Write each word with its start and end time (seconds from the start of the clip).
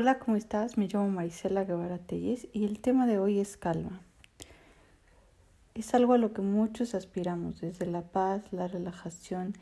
Hola, 0.00 0.20
¿cómo 0.20 0.36
estás? 0.36 0.78
Me 0.78 0.86
llamo 0.86 1.08
Marisela 1.08 1.64
Guevara 1.64 1.98
Telles 1.98 2.46
y 2.52 2.64
el 2.66 2.78
tema 2.78 3.04
de 3.08 3.18
hoy 3.18 3.40
es 3.40 3.56
calma. 3.56 4.00
Es 5.74 5.92
algo 5.92 6.12
a 6.12 6.18
lo 6.18 6.32
que 6.32 6.40
muchos 6.40 6.94
aspiramos, 6.94 7.60
desde 7.60 7.84
la 7.84 8.02
paz, 8.02 8.44
la 8.52 8.68
relajación, 8.68 9.54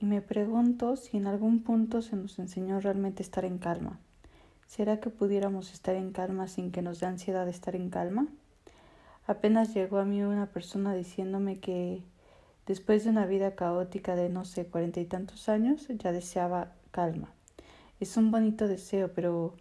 y 0.00 0.06
me 0.06 0.20
pregunto 0.20 0.96
si 0.96 1.16
en 1.16 1.28
algún 1.28 1.62
punto 1.62 2.02
se 2.02 2.16
nos 2.16 2.40
enseñó 2.40 2.80
realmente 2.80 3.22
estar 3.22 3.44
en 3.44 3.58
calma. 3.58 4.00
¿Será 4.66 4.98
que 4.98 5.10
pudiéramos 5.10 5.72
estar 5.72 5.94
en 5.94 6.10
calma 6.10 6.48
sin 6.48 6.72
que 6.72 6.82
nos 6.82 6.98
dé 6.98 7.06
ansiedad 7.06 7.48
estar 7.48 7.76
en 7.76 7.88
calma? 7.88 8.26
Apenas 9.28 9.74
llegó 9.74 9.98
a 9.98 10.04
mí 10.04 10.24
una 10.24 10.46
persona 10.46 10.92
diciéndome 10.92 11.60
que 11.60 12.02
después 12.66 13.04
de 13.04 13.10
una 13.10 13.26
vida 13.26 13.54
caótica 13.54 14.16
de 14.16 14.28
no 14.28 14.44
sé 14.44 14.66
cuarenta 14.66 14.98
y 14.98 15.04
tantos 15.04 15.48
años 15.48 15.86
ya 15.86 16.10
deseaba 16.10 16.72
calma. 16.90 17.32
Es 18.00 18.16
un 18.16 18.32
bonito 18.32 18.66
deseo, 18.66 19.12
pero 19.14 19.54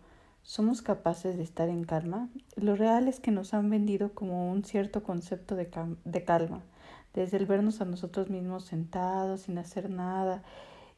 ¿somos 0.44 0.82
capaces 0.82 1.38
de 1.38 1.44
estar 1.44 1.70
en 1.70 1.84
calma? 1.86 2.30
Lo 2.56 2.76
real 2.76 3.08
es 3.08 3.20
que 3.20 3.32
nos 3.32 3.54
han 3.54 3.70
vendido 3.70 4.14
como 4.14 4.52
un 4.52 4.64
cierto 4.64 5.02
concepto 5.02 5.56
de, 5.56 5.70
de 6.06 6.24
calma, 6.24 6.62
desde 7.14 7.38
el 7.38 7.46
vernos 7.46 7.82
a 7.82 7.86
nosotros 7.86 8.30
mismos 8.30 8.66
sentados 8.66 9.42
sin 9.42 9.58
hacer 9.58 9.90
nada. 9.90 10.44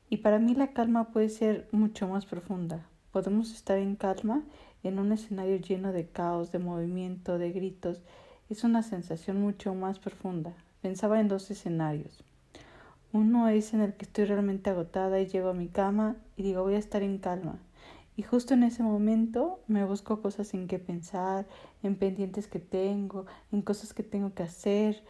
Y 0.10 0.18
para 0.18 0.40
mí 0.40 0.56
la 0.56 0.74
calma 0.74 1.12
puede 1.12 1.30
ser 1.30 1.68
mucho 1.72 2.08
más 2.08 2.26
profunda. 2.26 2.86
Podemos 3.12 3.54
estar 3.54 3.78
en 3.78 3.96
calma 3.96 4.44
en 4.84 5.00
un 5.00 5.12
escenario 5.12 5.58
lleno 5.58 5.92
de 5.92 6.08
caos, 6.08 6.52
de 6.52 6.60
movimiento, 6.60 7.38
de 7.38 7.52
gritos. 7.52 8.02
Es 8.50 8.64
una 8.64 8.84
sensación 8.84 9.40
mucho 9.40 9.74
más 9.74 10.00
profunda. 10.00 10.54
Pensaba 10.82 11.20
en 11.20 11.28
dos 11.28 11.50
escenarios. 11.50 12.24
Uno 13.12 13.48
es 13.48 13.74
en 13.74 13.82
el 13.82 13.94
que 13.94 14.06
estoy 14.06 14.26
realmente 14.26 14.70
agotada 14.70 15.20
y 15.22 15.28
llego 15.28 15.50
a 15.50 15.54
mi 15.54 15.68
cama 15.68 16.18
y 16.36 16.44
digo 16.44 16.64
voy 16.64 16.76
a 16.76 16.80
estar 16.80 17.02
en 17.02 17.18
calma. 17.18 17.58
Y 18.18 18.24
justo 18.24 18.54
en 18.54 18.64
ese 18.64 18.82
momento 18.82 19.60
me 19.68 19.84
busco 19.84 20.22
cosas 20.22 20.54
en 20.54 20.68
que 20.68 20.80
pensar, 20.80 21.46
en 21.84 21.96
pendientes 21.96 22.48
que 22.48 22.60
tengo, 22.60 23.26
en 23.52 23.62
cosas 23.62 23.94
que 23.94 24.04
tengo 24.04 24.34
que 24.34 24.44
hacer, 24.44 25.04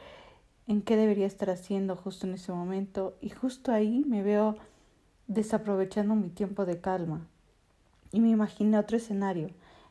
en 0.68 0.82
qué 0.82 0.98
debería 0.98 1.28
estar 1.28 1.50
haciendo 1.50 1.96
justo 1.96 2.26
en 2.26 2.34
ese 2.34 2.52
momento. 2.52 3.16
Y 3.22 3.30
justo 3.30 3.72
ahí 3.72 4.04
me 4.08 4.24
veo 4.24 4.56
desaprovechando 5.28 6.16
mi 6.16 6.30
tiempo 6.30 6.66
de 6.66 6.82
calma. 6.82 7.28
Y 8.12 8.22
me 8.22 8.30
imaginé 8.30 8.80
otro 8.80 8.98
escenario 8.98 9.50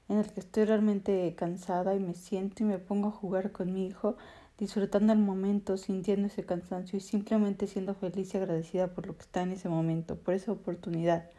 en 0.09 0.19
el 0.19 0.31
que 0.33 0.41
estoy 0.41 0.65
realmente 0.65 1.35
cansada 1.37 1.95
y 1.95 2.01
me 2.01 2.15
siento 2.15 2.62
y 2.62 2.67
me 2.67 2.79
pongo 2.79 3.09
a 3.09 3.12
jugar 3.12 3.53
con 3.53 3.73
mi 3.73 3.87
hijo 3.87 4.17
disfrutando 4.59 5.12
el 5.12 5.19
momento, 5.19 5.77
sintiendo 5.77 6.29
ese 6.29 6.45
cansancio 6.45 6.97
y 6.97 7.01
simplemente 7.01 7.67
siendo 7.67 7.95
feliz 7.95 8.35
y 8.35 8.37
agradecida 8.37 8.89
por 8.89 9.07
lo 9.07 9.17
que 9.17 9.23
está 9.23 9.42
en 9.42 9.53
ese 9.53 9.69
momento, 9.69 10.17
por 10.17 10.35
esa 10.35 10.53
oportunidad. 10.53 11.31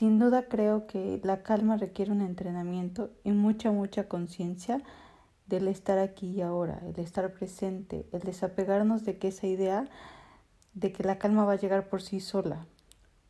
Sin 0.00 0.18
duda 0.18 0.48
creo 0.48 0.86
que 0.86 1.20
la 1.24 1.42
calma 1.42 1.76
requiere 1.76 2.10
un 2.10 2.22
entrenamiento 2.22 3.10
y 3.22 3.32
mucha, 3.32 3.70
mucha 3.70 4.08
conciencia 4.08 4.80
del 5.46 5.68
estar 5.68 5.98
aquí 5.98 6.30
y 6.30 6.40
ahora, 6.40 6.80
el 6.86 6.98
estar 6.98 7.30
presente, 7.34 8.08
el 8.10 8.22
desapegarnos 8.22 9.04
de 9.04 9.18
que 9.18 9.28
esa 9.28 9.46
idea 9.46 9.90
de 10.72 10.90
que 10.90 11.04
la 11.04 11.18
calma 11.18 11.44
va 11.44 11.52
a 11.52 11.56
llegar 11.56 11.90
por 11.90 12.00
sí 12.00 12.20
sola 12.20 12.64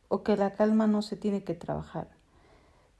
o 0.07 0.23
que 0.23 0.37
la 0.37 0.53
calma 0.53 0.87
no 0.87 1.01
se 1.01 1.17
tiene 1.17 1.43
que 1.43 1.55
trabajar. 1.55 2.07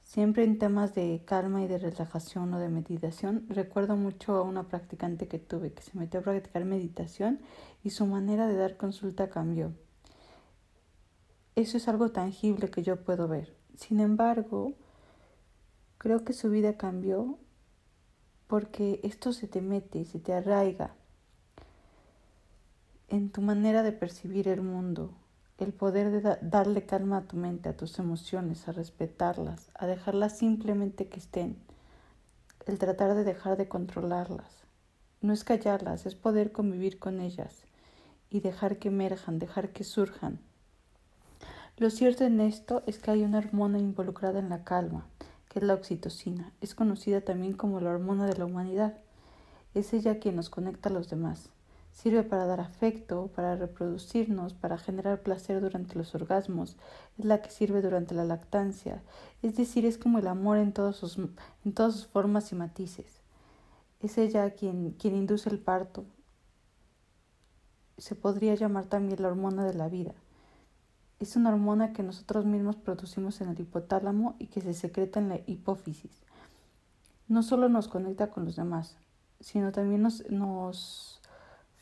Siempre 0.02 0.44
en 0.44 0.58
temas 0.58 0.94
de 0.94 1.22
calma 1.24 1.62
y 1.62 1.66
de 1.66 1.78
relajación 1.78 2.52
o 2.52 2.58
de 2.58 2.68
meditación, 2.68 3.46
recuerdo 3.48 3.96
mucho 3.96 4.36
a 4.36 4.42
una 4.42 4.64
practicante 4.64 5.28
que 5.28 5.38
tuve 5.38 5.72
que 5.72 5.82
se 5.82 5.98
metió 5.98 6.20
a 6.20 6.24
practicar 6.24 6.66
meditación 6.66 7.40
y 7.82 7.88
su 7.88 8.04
manera 8.04 8.46
de 8.46 8.56
dar 8.56 8.76
consulta 8.76 9.30
cambió. 9.30 9.72
Eso 11.54 11.78
es 11.78 11.88
algo 11.88 12.10
tangible 12.10 12.68
que 12.68 12.82
yo 12.82 13.02
puedo 13.02 13.28
ver. 13.28 13.61
Sin 13.76 14.00
embargo, 14.00 14.74
creo 15.98 16.24
que 16.24 16.32
su 16.32 16.50
vida 16.50 16.76
cambió 16.76 17.38
porque 18.46 19.00
esto 19.02 19.32
se 19.32 19.48
te 19.48 19.62
mete 19.62 19.98
y 20.00 20.04
se 20.04 20.18
te 20.18 20.32
arraiga 20.32 20.94
en 23.12 23.28
tu 23.28 23.42
manera 23.42 23.82
de 23.82 23.92
percibir 23.92 24.48
el 24.48 24.62
mundo, 24.62 25.12
el 25.58 25.74
poder 25.74 26.10
de 26.10 26.38
darle 26.40 26.86
calma 26.86 27.18
a 27.18 27.22
tu 27.22 27.36
mente, 27.36 27.68
a 27.68 27.76
tus 27.76 27.98
emociones, 27.98 28.66
a 28.68 28.72
respetarlas, 28.72 29.70
a 29.74 29.86
dejarlas 29.86 30.38
simplemente 30.38 31.08
que 31.08 31.18
estén, 31.18 31.58
el 32.64 32.78
tratar 32.78 33.14
de 33.14 33.24
dejar 33.24 33.58
de 33.58 33.68
controlarlas. 33.68 34.62
No 35.20 35.34
es 35.34 35.44
callarlas, 35.44 36.06
es 36.06 36.14
poder 36.14 36.52
convivir 36.52 36.98
con 36.98 37.20
ellas 37.20 37.64
y 38.30 38.40
dejar 38.40 38.78
que 38.78 38.88
emerjan, 38.88 39.38
dejar 39.38 39.72
que 39.72 39.84
surjan. 39.84 40.40
Lo 41.78 41.88
cierto 41.90 42.24
en 42.24 42.40
esto 42.40 42.82
es 42.86 42.98
que 42.98 43.10
hay 43.10 43.22
una 43.22 43.38
hormona 43.38 43.78
involucrada 43.78 44.38
en 44.38 44.50
la 44.50 44.62
calma, 44.62 45.06
que 45.48 45.58
es 45.58 45.64
la 45.64 45.74
oxitocina. 45.74 46.52
Es 46.60 46.74
conocida 46.74 47.22
también 47.22 47.54
como 47.54 47.80
la 47.80 47.90
hormona 47.90 48.26
de 48.26 48.36
la 48.36 48.44
humanidad. 48.44 48.98
Es 49.74 49.94
ella 49.94 50.18
quien 50.18 50.36
nos 50.36 50.50
conecta 50.50 50.90
a 50.90 50.92
los 50.92 51.08
demás. 51.08 51.48
Sirve 51.92 52.22
para 52.24 52.46
dar 52.46 52.60
afecto, 52.60 53.30
para 53.34 53.56
reproducirnos, 53.56 54.54
para 54.54 54.78
generar 54.78 55.22
placer 55.22 55.60
durante 55.60 55.96
los 55.96 56.14
orgasmos, 56.14 56.76
es 57.18 57.24
la 57.24 57.42
que 57.42 57.50
sirve 57.50 57.82
durante 57.82 58.14
la 58.14 58.24
lactancia, 58.24 59.02
es 59.42 59.56
decir, 59.56 59.84
es 59.84 59.98
como 59.98 60.18
el 60.18 60.26
amor 60.26 60.56
en, 60.56 60.72
todos 60.72 60.96
sus, 60.96 61.18
en 61.18 61.72
todas 61.74 61.92
sus 61.92 62.06
formas 62.06 62.50
y 62.52 62.54
matices. 62.54 63.20
Es 64.00 64.18
ella 64.18 64.50
quien, 64.52 64.92
quien 64.92 65.14
induce 65.14 65.50
el 65.50 65.58
parto. 65.58 66.04
Se 67.98 68.14
podría 68.14 68.54
llamar 68.54 68.86
también 68.86 69.20
la 69.22 69.28
hormona 69.28 69.64
de 69.64 69.74
la 69.74 69.88
vida. 69.88 70.14
Es 71.22 71.36
una 71.36 71.50
hormona 71.50 71.92
que 71.92 72.02
nosotros 72.02 72.46
mismos 72.46 72.74
producimos 72.74 73.40
en 73.40 73.50
el 73.50 73.60
hipotálamo 73.60 74.34
y 74.40 74.48
que 74.48 74.60
se 74.60 74.74
secreta 74.74 75.20
en 75.20 75.28
la 75.28 75.38
hipófisis. 75.46 76.10
No 77.28 77.44
solo 77.44 77.68
nos 77.68 77.86
conecta 77.86 78.30
con 78.30 78.44
los 78.44 78.56
demás, 78.56 78.96
sino 79.38 79.70
también 79.70 80.02
nos, 80.02 80.28
nos 80.32 81.20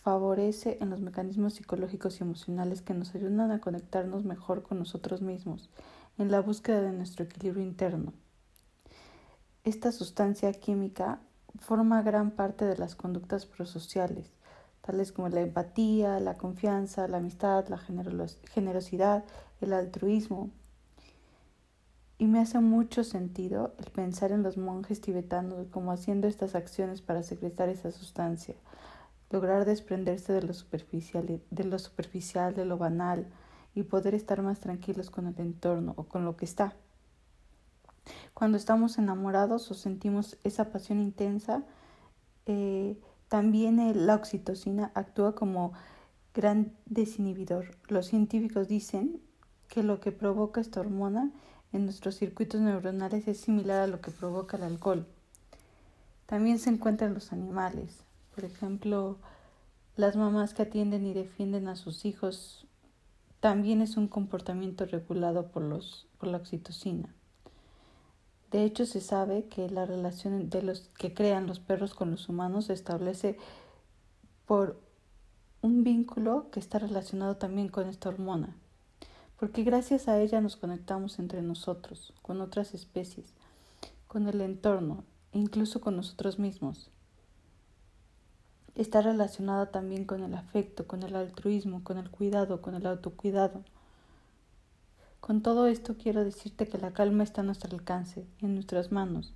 favorece 0.02 0.76
en 0.82 0.90
los 0.90 1.00
mecanismos 1.00 1.54
psicológicos 1.54 2.20
y 2.20 2.24
emocionales 2.24 2.82
que 2.82 2.92
nos 2.92 3.14
ayudan 3.14 3.50
a 3.50 3.62
conectarnos 3.62 4.24
mejor 4.24 4.62
con 4.62 4.78
nosotros 4.78 5.22
mismos, 5.22 5.70
en 6.18 6.30
la 6.30 6.42
búsqueda 6.42 6.82
de 6.82 6.92
nuestro 6.92 7.24
equilibrio 7.24 7.64
interno. 7.64 8.12
Esta 9.64 9.90
sustancia 9.90 10.52
química 10.52 11.18
forma 11.60 12.02
gran 12.02 12.32
parte 12.32 12.66
de 12.66 12.76
las 12.76 12.94
conductas 12.94 13.46
prosociales, 13.46 14.34
tales 14.82 15.12
como 15.12 15.28
la 15.28 15.40
empatía, 15.40 16.20
la 16.20 16.36
confianza, 16.36 17.08
la 17.08 17.18
amistad, 17.18 17.68
la 17.68 17.78
generosidad, 17.78 19.24
el 19.60 19.72
altruismo. 19.72 20.50
Y 22.18 22.26
me 22.26 22.40
hace 22.40 22.60
mucho 22.60 23.02
sentido 23.04 23.74
el 23.78 23.90
pensar 23.90 24.32
en 24.32 24.42
los 24.42 24.58
monjes 24.58 25.00
tibetanos 25.00 25.68
como 25.70 25.92
haciendo 25.92 26.28
estas 26.28 26.54
acciones 26.54 27.00
para 27.00 27.22
secretar 27.22 27.68
esa 27.68 27.90
sustancia, 27.90 28.54
lograr 29.30 29.64
desprenderse 29.64 30.32
de 30.32 30.42
lo 30.42 30.52
superficial, 30.52 31.40
de 31.50 31.64
lo 31.64 31.78
superficial, 31.78 32.54
de 32.54 32.66
lo 32.66 32.76
banal 32.76 33.26
y 33.74 33.84
poder 33.84 34.14
estar 34.14 34.42
más 34.42 34.60
tranquilos 34.60 35.10
con 35.10 35.26
el 35.28 35.38
entorno 35.40 35.94
o 35.96 36.04
con 36.04 36.24
lo 36.24 36.36
que 36.36 36.44
está. 36.44 36.74
Cuando 38.34 38.56
estamos 38.56 38.98
enamorados 38.98 39.70
o 39.70 39.74
sentimos 39.74 40.38
esa 40.44 40.70
pasión 40.70 41.00
intensa, 41.00 41.62
eh, 42.46 42.98
también 43.30 43.78
la 44.06 44.16
oxitocina 44.16 44.90
actúa 44.96 45.36
como 45.36 45.72
gran 46.34 46.72
desinhibidor. 46.86 47.76
Los 47.86 48.06
científicos 48.06 48.66
dicen 48.66 49.22
que 49.68 49.84
lo 49.84 50.00
que 50.00 50.10
provoca 50.10 50.60
esta 50.60 50.80
hormona 50.80 51.30
en 51.72 51.84
nuestros 51.84 52.16
circuitos 52.16 52.60
neuronales 52.60 53.28
es 53.28 53.38
similar 53.38 53.82
a 53.82 53.86
lo 53.86 54.00
que 54.00 54.10
provoca 54.10 54.56
el 54.56 54.64
alcohol. 54.64 55.06
También 56.26 56.58
se 56.58 56.70
encuentra 56.70 57.06
en 57.06 57.14
los 57.14 57.32
animales. 57.32 58.02
Por 58.34 58.44
ejemplo, 58.44 59.18
las 59.94 60.16
mamás 60.16 60.52
que 60.52 60.62
atienden 60.62 61.06
y 61.06 61.14
defienden 61.14 61.68
a 61.68 61.76
sus 61.76 62.04
hijos 62.04 62.66
también 63.38 63.80
es 63.80 63.96
un 63.96 64.08
comportamiento 64.08 64.86
regulado 64.86 65.52
por, 65.52 65.62
por 66.18 66.28
la 66.28 66.38
oxitocina. 66.38 67.14
De 68.50 68.64
hecho, 68.64 68.86
se 68.86 69.00
sabe 69.00 69.44
que 69.44 69.68
la 69.70 69.86
relación 69.86 70.50
de 70.50 70.62
los 70.62 70.88
que 70.98 71.14
crean 71.14 71.46
los 71.46 71.60
perros 71.60 71.94
con 71.94 72.10
los 72.10 72.28
humanos 72.28 72.66
se 72.66 72.72
establece 72.72 73.38
por 74.46 74.80
un 75.62 75.84
vínculo 75.84 76.50
que 76.50 76.60
está 76.60 76.78
relacionado 76.78 77.36
también 77.36 77.68
con 77.68 77.88
esta 77.88 78.08
hormona, 78.08 78.56
porque 79.38 79.62
gracias 79.62 80.08
a 80.08 80.20
ella 80.20 80.40
nos 80.40 80.56
conectamos 80.56 81.18
entre 81.18 81.42
nosotros, 81.42 82.12
con 82.22 82.40
otras 82.40 82.74
especies, 82.74 83.34
con 84.08 84.26
el 84.26 84.40
entorno 84.40 85.04
incluso 85.32 85.80
con 85.80 85.96
nosotros 85.96 86.40
mismos 86.40 86.90
está 88.74 89.02
relacionada 89.02 89.70
también 89.70 90.04
con 90.04 90.22
el 90.22 90.34
afecto, 90.34 90.86
con 90.86 91.02
el 91.02 91.16
altruismo, 91.16 91.82
con 91.84 91.98
el 91.98 92.10
cuidado, 92.10 92.62
con 92.62 92.74
el 92.74 92.86
autocuidado. 92.86 93.62
Con 95.20 95.42
todo 95.42 95.66
esto 95.66 95.96
quiero 95.96 96.24
decirte 96.24 96.66
que 96.66 96.78
la 96.78 96.92
calma 96.92 97.22
está 97.22 97.42
a 97.42 97.44
nuestro 97.44 97.76
alcance, 97.76 98.26
en 98.40 98.54
nuestras 98.54 98.90
manos, 98.90 99.34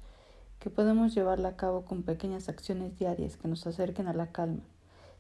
que 0.59 0.71
podemos 0.71 1.15
llevarla 1.15 1.51
a 1.51 1.57
cabo 1.57 1.85
con 1.85 2.03
pequeñas 2.03 2.49
acciones 2.49 2.99
diarias 2.99 3.37
que 3.37 3.49
nos 3.49 3.67
acerquen 3.67 4.09
a 4.09 4.15
la 4.15 4.33
calma. 4.33 4.63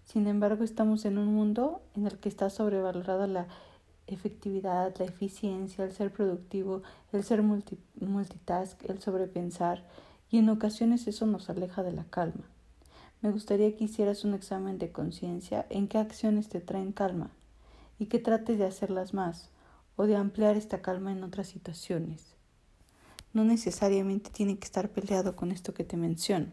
Sin 0.04 0.26
embargo, 0.26 0.64
estamos 0.64 1.04
en 1.04 1.18
un 1.18 1.28
mundo 1.34 1.82
en 1.94 2.06
el 2.06 2.18
que 2.18 2.30
está 2.30 2.48
sobrevalorada 2.48 3.26
la 3.26 3.46
efectividad, 4.06 4.94
la 4.98 5.04
eficiencia, 5.04 5.84
el 5.84 5.92
ser 5.92 6.10
productivo, 6.10 6.82
el 7.12 7.24
ser 7.24 7.42
multitask, 7.42 8.82
el 8.88 9.00
sobrepensar, 9.00 9.84
y 10.30 10.38
en 10.38 10.48
ocasiones 10.48 11.06
eso 11.06 11.26
nos 11.26 11.50
aleja 11.50 11.82
de 11.82 11.92
la 11.92 12.04
calma. 12.04 12.44
Me 13.20 13.30
gustaría 13.30 13.76
que 13.76 13.84
hicieras 13.84 14.24
un 14.24 14.34
examen 14.34 14.78
de 14.78 14.90
conciencia 14.90 15.66
en 15.70 15.88
qué 15.88 15.98
acciones 15.98 16.48
te 16.48 16.60
traen 16.60 16.92
calma 16.92 17.30
y 17.98 18.06
que 18.06 18.18
trates 18.18 18.58
de 18.58 18.66
hacerlas 18.66 19.14
más 19.14 19.50
o 19.96 20.06
de 20.06 20.16
ampliar 20.16 20.56
esta 20.56 20.82
calma 20.82 21.12
en 21.12 21.22
otras 21.22 21.48
situaciones. 21.48 22.34
No 23.32 23.44
necesariamente 23.44 24.30
tiene 24.30 24.58
que 24.58 24.64
estar 24.64 24.90
peleado 24.90 25.36
con 25.36 25.52
esto 25.52 25.74
que 25.74 25.84
te 25.84 25.96
menciono. 25.96 26.46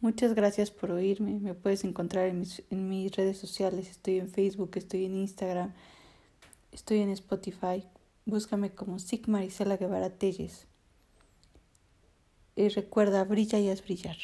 Muchas 0.00 0.34
gracias 0.34 0.70
por 0.70 0.90
oírme. 0.92 1.38
Me 1.40 1.54
puedes 1.54 1.84
encontrar 1.84 2.26
en 2.28 2.40
mis, 2.40 2.62
en 2.70 2.88
mis 2.88 3.14
redes 3.14 3.36
sociales. 3.36 3.90
Estoy 3.90 4.18
en 4.18 4.30
Facebook, 4.30 4.70
estoy 4.76 5.04
en 5.04 5.16
Instagram, 5.16 5.74
estoy 6.72 7.00
en 7.00 7.10
Spotify. 7.10 7.84
Búscame 8.24 8.70
como 8.70 8.98
Sig 8.98 9.28
Marisela 9.28 9.76
Guevara 9.76 10.10
Telles. 10.10 10.66
Y 12.56 12.68
recuerda, 12.68 13.24
brilla 13.24 13.58
y 13.58 13.68
haz 13.68 13.82
brillar. 13.82 14.16